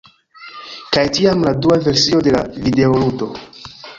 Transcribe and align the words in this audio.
kaj 0.95 1.03
tiam 1.17 1.43
la 1.49 1.53
dua 1.67 1.77
versio 1.87 2.23
de 2.29 2.35
la 2.37 2.43
videoludo 2.69 3.29